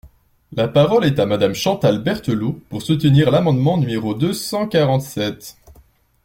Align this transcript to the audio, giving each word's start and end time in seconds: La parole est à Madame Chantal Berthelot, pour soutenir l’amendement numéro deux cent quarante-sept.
La 0.53 0.67
parole 0.67 1.05
est 1.05 1.19
à 1.19 1.27
Madame 1.27 1.53
Chantal 1.53 1.99
Berthelot, 2.01 2.59
pour 2.69 2.81
soutenir 2.81 3.29
l’amendement 3.29 3.77
numéro 3.77 4.15
deux 4.15 4.33
cent 4.33 4.67
quarante-sept. 4.67 5.59